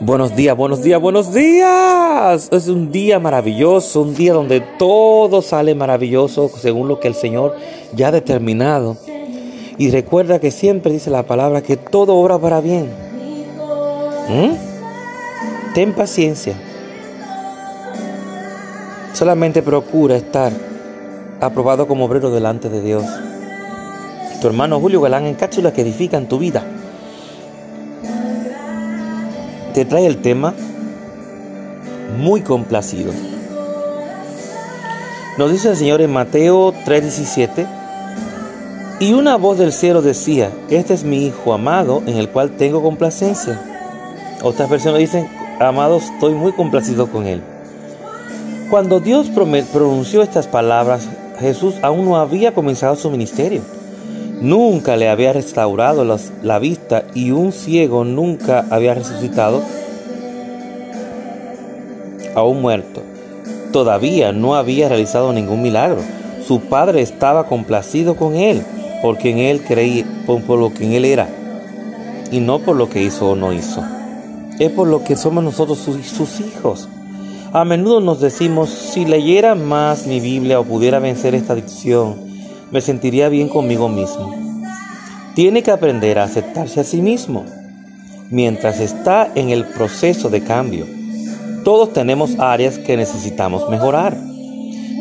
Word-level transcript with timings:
Buenos 0.00 0.34
días, 0.34 0.56
buenos 0.56 0.82
días, 0.82 1.00
buenos 1.00 1.32
días. 1.32 2.48
Es 2.50 2.68
un 2.68 2.90
día 2.90 3.18
maravilloso, 3.18 4.02
un 4.02 4.14
día 4.14 4.32
donde 4.32 4.60
todo 4.60 5.42
sale 5.42 5.74
maravilloso 5.74 6.48
según 6.48 6.88
lo 6.88 7.00
que 7.00 7.08
el 7.08 7.14
Señor 7.14 7.56
ya 7.94 8.08
ha 8.08 8.12
determinado. 8.12 8.96
Y 9.78 9.90
recuerda 9.90 10.38
que 10.38 10.50
siempre 10.50 10.92
dice 10.92 11.10
la 11.10 11.22
palabra 11.22 11.62
que 11.62 11.76
todo 11.76 12.16
obra 12.16 12.38
para 12.38 12.60
bien. 12.60 12.90
¿Mm? 14.28 15.74
Ten 15.74 15.94
paciencia. 15.94 16.54
Solamente 19.14 19.62
procura 19.62 20.16
estar 20.16 20.52
aprobado 21.40 21.86
como 21.86 22.04
obrero 22.04 22.30
delante 22.30 22.68
de 22.68 22.82
Dios. 22.82 23.04
Tu 24.40 24.46
hermano 24.46 24.80
Julio 24.80 25.00
Galán 25.00 25.26
en 25.26 25.34
cápsulas 25.34 25.72
que 25.72 25.82
edifican 25.82 26.28
tu 26.28 26.38
vida 26.38 26.64
te 29.72 29.84
trae 29.84 30.06
el 30.06 30.18
tema 30.18 30.54
muy 32.18 32.42
complacido. 32.42 33.12
Nos 35.38 35.52
dice 35.52 35.70
el 35.70 35.76
Señor 35.76 36.00
en 36.00 36.12
Mateo 36.12 36.74
3:17, 36.84 37.66
y 38.98 39.14
una 39.14 39.36
voz 39.36 39.58
del 39.58 39.72
cielo 39.72 40.02
decía, 40.02 40.50
este 40.68 40.92
es 40.92 41.04
mi 41.04 41.26
Hijo 41.26 41.54
amado 41.54 42.02
en 42.06 42.18
el 42.18 42.28
cual 42.28 42.50
tengo 42.50 42.82
complacencia. 42.82 43.58
Otras 44.42 44.68
personas 44.68 44.98
dicen, 44.98 45.28
amados, 45.58 46.04
estoy 46.04 46.34
muy 46.34 46.52
complacido 46.52 47.06
con 47.06 47.26
él. 47.26 47.40
Cuando 48.68 49.00
Dios 49.00 49.30
pronunció 49.30 50.22
estas 50.22 50.46
palabras, 50.46 51.08
Jesús 51.40 51.76
aún 51.82 52.04
no 52.04 52.16
había 52.18 52.52
comenzado 52.52 52.94
su 52.94 53.10
ministerio. 53.10 53.62
Nunca 54.40 54.96
le 54.96 55.08
había 55.08 55.32
restaurado 55.32 56.04
la 56.42 56.58
vista 56.58 57.04
y 57.14 57.30
un 57.30 57.52
ciego 57.52 58.04
nunca 58.04 58.64
había 58.70 58.94
resucitado 58.94 59.62
a 62.34 62.42
un 62.42 62.60
muerto. 62.60 63.02
Todavía 63.72 64.32
no 64.32 64.54
había 64.54 64.88
realizado 64.88 65.32
ningún 65.32 65.62
milagro. 65.62 66.00
Su 66.46 66.60
padre 66.60 67.02
estaba 67.02 67.46
complacido 67.46 68.16
con 68.16 68.34
él, 68.34 68.62
porque 69.02 69.30
en 69.30 69.38
él 69.38 69.62
creía, 69.62 70.04
por, 70.26 70.58
lo 70.58 70.72
que 70.72 70.84
en 70.84 70.92
él 70.92 71.04
era, 71.04 71.28
y 72.30 72.40
no 72.40 72.60
por 72.60 72.76
lo 72.76 72.88
que 72.88 73.02
hizo 73.02 73.30
o 73.30 73.36
no 73.36 73.52
hizo. 73.52 73.84
Es 74.58 74.70
por 74.72 74.88
lo 74.88 75.04
que 75.04 75.16
somos 75.16 75.44
nosotros 75.44 75.78
sus, 75.78 76.04
sus 76.06 76.40
hijos. 76.40 76.88
A 77.52 77.64
menudo 77.64 78.00
nos 78.00 78.20
decimos, 78.20 78.70
si 78.70 79.04
leyera 79.04 79.54
más 79.54 80.06
mi 80.06 80.20
Biblia 80.20 80.60
o 80.60 80.64
pudiera 80.64 80.98
vencer 80.98 81.34
esta 81.34 81.52
adicción, 81.52 82.16
me 82.70 82.80
sentiría 82.80 83.28
bien 83.28 83.48
conmigo 83.48 83.88
mismo. 83.88 84.39
Tiene 85.34 85.62
que 85.62 85.70
aprender 85.70 86.18
a 86.18 86.24
aceptarse 86.24 86.80
a 86.80 86.84
sí 86.84 87.00
mismo 87.00 87.44
mientras 88.30 88.80
está 88.80 89.30
en 89.36 89.50
el 89.50 89.64
proceso 89.64 90.28
de 90.28 90.42
cambio. 90.42 90.86
Todos 91.62 91.92
tenemos 91.92 92.38
áreas 92.40 92.78
que 92.78 92.96
necesitamos 92.96 93.68
mejorar, 93.70 94.16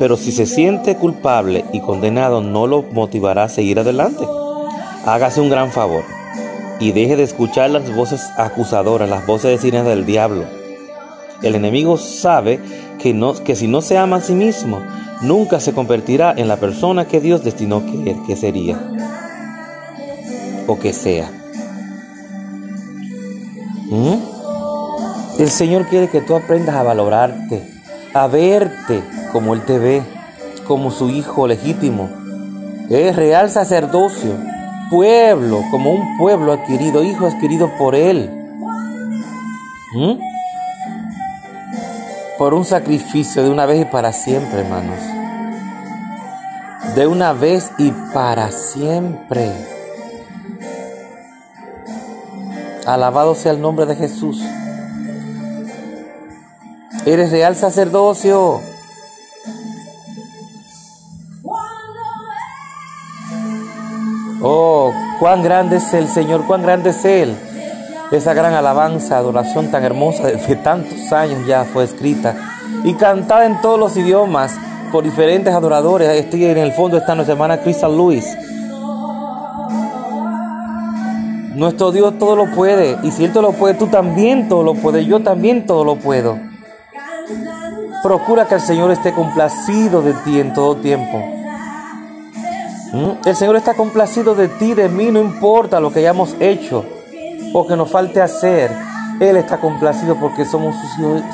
pero 0.00 0.16
si 0.16 0.32
se 0.32 0.46
siente 0.46 0.96
culpable 0.96 1.64
y 1.72 1.80
condenado 1.80 2.40
no 2.40 2.66
lo 2.66 2.82
motivará 2.82 3.44
a 3.44 3.48
seguir 3.48 3.78
adelante. 3.78 4.24
Hágase 5.04 5.40
un 5.40 5.48
gran 5.48 5.70
favor 5.70 6.02
y 6.80 6.90
deje 6.90 7.14
de 7.14 7.22
escuchar 7.22 7.70
las 7.70 7.94
voces 7.94 8.20
acusadoras, 8.36 9.08
las 9.08 9.26
voces 9.26 9.52
de 9.52 9.58
cine 9.58 9.84
del 9.84 10.06
diablo. 10.06 10.44
El 11.40 11.54
enemigo 11.54 11.98
sabe 11.98 12.58
que, 12.98 13.14
no, 13.14 13.34
que 13.34 13.54
si 13.54 13.68
no 13.68 13.80
se 13.80 13.96
ama 13.96 14.16
a 14.16 14.20
sí 14.20 14.34
mismo, 14.34 14.80
nunca 15.22 15.60
se 15.60 15.72
convertirá 15.72 16.34
en 16.36 16.48
la 16.48 16.56
persona 16.56 17.06
que 17.06 17.20
Dios 17.20 17.44
destinó 17.44 17.84
que, 17.86 18.16
que 18.26 18.36
sería 18.36 18.80
o 20.66 20.78
que 20.78 20.92
sea. 20.92 21.30
¿Mm? 23.90 24.16
El 25.38 25.50
Señor 25.50 25.86
quiere 25.86 26.08
que 26.08 26.20
tú 26.20 26.34
aprendas 26.34 26.74
a 26.74 26.82
valorarte, 26.82 27.62
a 28.14 28.26
verte 28.26 29.02
como 29.32 29.54
Él 29.54 29.62
te 29.64 29.78
ve, 29.78 30.02
como 30.66 30.90
su 30.90 31.10
hijo 31.10 31.46
legítimo. 31.46 32.08
Es 32.88 33.14
real 33.14 33.50
sacerdocio, 33.50 34.32
pueblo, 34.90 35.62
como 35.70 35.92
un 35.92 36.16
pueblo 36.16 36.52
adquirido, 36.52 37.02
hijo 37.04 37.26
adquirido 37.26 37.70
por 37.76 37.94
Él. 37.94 38.30
¿Mm? 39.94 40.18
Por 42.38 42.54
un 42.54 42.64
sacrificio 42.64 43.42
de 43.42 43.50
una 43.50 43.66
vez 43.66 43.82
y 43.82 43.84
para 43.84 44.12
siempre, 44.12 44.60
hermanos. 44.60 44.98
De 46.94 47.06
una 47.06 47.32
vez 47.32 47.70
y 47.78 47.90
para 48.12 48.50
siempre. 48.50 49.75
Alabado 52.86 53.34
sea 53.34 53.52
el 53.52 53.60
nombre 53.60 53.84
de 53.84 53.96
Jesús. 53.96 54.40
Eres 57.04 57.32
real 57.32 57.56
sacerdocio. 57.56 58.60
Oh, 64.42 64.92
cuán 65.18 65.42
grande 65.42 65.76
es 65.76 65.92
el 65.94 66.06
Señor, 66.06 66.46
cuán 66.46 66.62
grande 66.62 66.90
es 66.90 67.04
Él. 67.04 67.36
Esa 68.12 68.34
gran 68.34 68.54
alabanza, 68.54 69.18
adoración 69.18 69.72
tan 69.72 69.82
hermosa 69.82 70.28
de 70.28 70.56
tantos 70.56 71.12
años 71.12 71.44
ya 71.44 71.64
fue 71.64 71.82
escrita 71.82 72.36
y 72.84 72.94
cantada 72.94 73.46
en 73.46 73.60
todos 73.60 73.80
los 73.80 73.96
idiomas 73.96 74.52
por 74.92 75.02
diferentes 75.02 75.52
adoradores. 75.52 76.08
Estoy 76.10 76.44
en 76.44 76.58
el 76.58 76.72
fondo 76.72 76.98
está 76.98 77.16
nuestra 77.16 77.32
hermana 77.32 77.58
Crystal 77.58 77.96
Lewis. 77.96 78.36
Nuestro 81.56 81.90
Dios 81.90 82.18
todo 82.18 82.36
lo 82.36 82.54
puede 82.54 82.98
y 83.02 83.10
si 83.10 83.24
Él 83.24 83.32
todo 83.32 83.44
lo 83.44 83.52
puede, 83.52 83.72
tú 83.72 83.86
también 83.86 84.46
todo 84.46 84.62
lo 84.62 84.74
puedes, 84.74 85.06
yo 85.06 85.20
también 85.20 85.64
todo 85.64 85.86
lo 85.86 85.96
puedo. 85.96 86.38
Procura 88.02 88.46
que 88.46 88.56
el 88.56 88.60
Señor 88.60 88.90
esté 88.90 89.14
complacido 89.14 90.02
de 90.02 90.12
ti 90.12 90.38
en 90.38 90.52
todo 90.52 90.76
tiempo. 90.76 91.18
¿Mm? 92.92 93.26
El 93.26 93.34
Señor 93.34 93.56
está 93.56 93.72
complacido 93.72 94.34
de 94.34 94.48
ti, 94.48 94.74
de 94.74 94.90
mí, 94.90 95.06
no 95.10 95.18
importa 95.18 95.80
lo 95.80 95.90
que 95.90 96.00
hayamos 96.00 96.36
hecho 96.40 96.84
o 97.54 97.66
que 97.66 97.74
nos 97.74 97.90
falte 97.90 98.20
hacer. 98.20 98.70
Él 99.18 99.38
está 99.38 99.56
complacido 99.56 100.16
porque 100.16 100.44
somos 100.44 100.74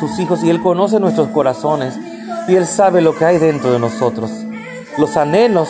sus 0.00 0.18
hijos, 0.18 0.42
y 0.42 0.50
Él 0.50 0.60
conoce 0.60 0.98
nuestros 0.98 1.28
corazones 1.28 1.96
y 2.48 2.56
Él 2.56 2.66
sabe 2.66 3.02
lo 3.02 3.14
que 3.14 3.24
hay 3.24 3.38
dentro 3.38 3.70
de 3.70 3.78
nosotros. 3.78 4.32
Los 4.96 5.16
anhelos, 5.16 5.68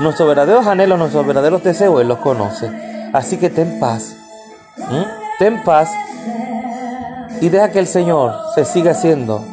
nuestros 0.00 0.28
verdaderos 0.28 0.66
anhelos, 0.66 0.98
nuestros 0.98 1.26
verdaderos 1.26 1.64
deseos, 1.64 1.98
Él 2.02 2.08
los 2.08 2.18
conoce. 2.18 2.89
Así 3.12 3.36
que 3.36 3.50
ten 3.50 3.78
paz. 3.80 4.16
Ten 5.38 5.62
paz 5.62 5.90
y 7.40 7.48
deja 7.48 7.70
que 7.70 7.78
el 7.78 7.86
Señor 7.86 8.34
se 8.54 8.64
siga 8.64 8.92
haciendo 8.92 9.44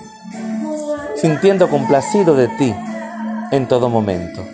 sintiendo 1.18 1.67
complacido 1.69 2.35
de 2.35 2.47
ti 2.47 2.75
en 3.51 3.67
todo 3.67 3.90
momento. 3.90 4.46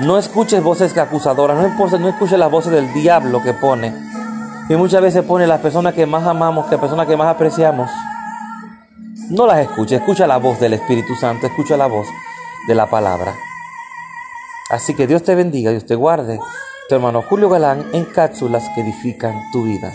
No 0.00 0.18
escuches 0.18 0.62
voces 0.62 0.96
acusadoras, 0.98 1.56
no, 1.56 1.98
no 1.98 2.08
escuches 2.08 2.38
las 2.38 2.50
voces 2.50 2.72
del 2.72 2.92
diablo 2.92 3.42
que 3.42 3.54
pone. 3.54 3.94
Y 4.68 4.76
muchas 4.76 5.00
veces 5.00 5.24
pone 5.24 5.46
las 5.46 5.60
personas 5.60 5.94
que 5.94 6.06
más 6.06 6.26
amamos, 6.26 6.70
las 6.70 6.80
personas 6.80 7.06
que 7.06 7.16
más 7.16 7.28
apreciamos. 7.28 7.90
No 9.30 9.46
las 9.46 9.60
escuches, 9.60 10.00
escucha 10.00 10.26
la 10.26 10.38
voz 10.38 10.58
del 10.60 10.74
Espíritu 10.74 11.14
Santo, 11.14 11.46
escucha 11.46 11.76
la 11.76 11.86
voz 11.86 12.06
de 12.66 12.74
la 12.74 12.90
palabra. 12.90 13.34
Así 14.70 14.94
que 14.94 15.06
Dios 15.06 15.22
te 15.22 15.34
bendiga, 15.34 15.70
Dios 15.70 15.86
te 15.86 15.94
guarde. 15.94 16.40
Tu 16.86 16.94
hermano 16.94 17.22
Julio 17.22 17.48
Galán 17.48 17.86
en 17.94 18.04
cápsulas 18.04 18.68
que 18.74 18.82
edifican 18.82 19.40
tu 19.52 19.64
vida. 19.64 19.90